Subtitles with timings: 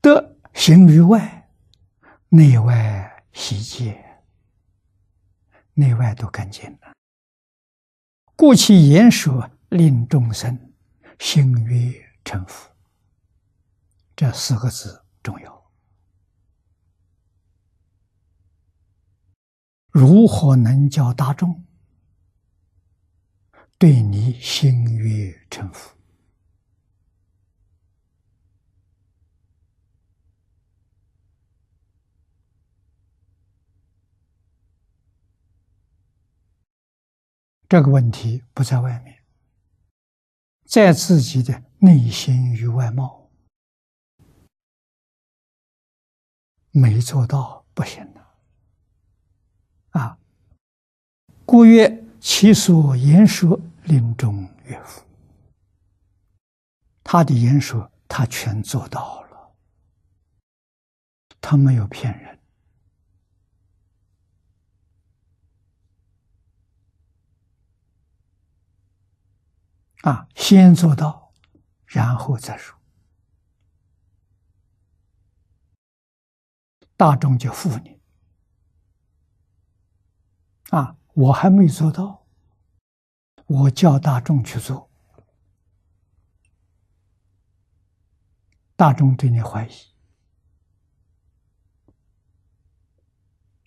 [0.00, 1.50] 德行于外，
[2.28, 4.20] 内外悉皆，
[5.74, 6.92] 内外都干净了。
[8.36, 10.72] 故其言说令众生
[11.18, 11.92] 心悦
[12.24, 12.70] 诚服，
[14.14, 15.70] 这四个字重要。
[19.90, 21.64] 如何能教大众
[23.78, 25.97] 对你心悦诚服？
[37.68, 39.22] 这个问题不在外面，
[40.64, 43.28] 在自己的内心与外貌，
[46.70, 48.26] 没做到不行的
[49.90, 50.18] 啊！
[51.44, 55.04] 故曰：其所言说，令众悦服。
[57.04, 59.54] 他的言说，他全做到了，
[61.38, 62.37] 他没有骗人。
[70.02, 71.32] 啊，先做到，
[71.86, 72.78] 然后再说，
[76.96, 78.00] 大众就服你。
[80.70, 82.26] 啊，我还没做到，
[83.46, 84.88] 我叫大众去做，
[88.76, 89.72] 大众对你怀疑，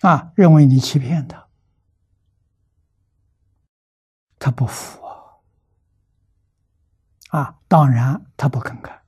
[0.02, 1.50] 啊，认为你欺骗他，
[4.40, 5.01] 他不服。
[7.32, 9.06] 啊，当然他不肯改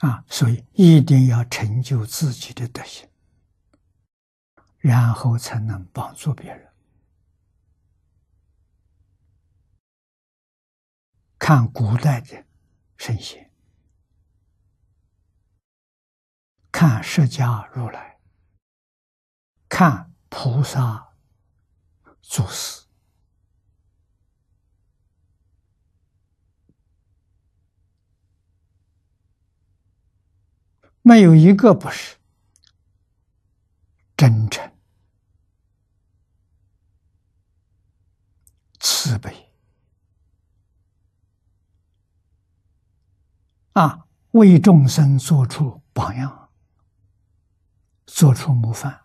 [0.00, 3.08] 啊，所以一定要成就自己的德行，
[4.78, 6.72] 然后才能帮助别人。
[11.38, 12.44] 看古代的
[12.96, 13.48] 圣贤，
[16.72, 18.18] 看释迦如来，
[19.68, 21.11] 看菩萨。
[22.22, 22.84] 做事
[31.02, 32.16] 没有一个不是
[34.16, 34.72] 真诚、
[38.78, 39.52] 慈悲
[43.72, 46.50] 啊，为众生做出榜样，
[48.06, 49.02] 做出模范。